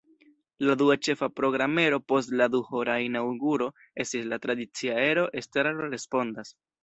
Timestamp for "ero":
5.11-5.27